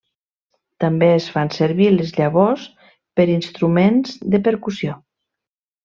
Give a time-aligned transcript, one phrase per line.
[0.83, 2.65] També es fan servir les llavors
[3.21, 5.01] per instruments de percussió.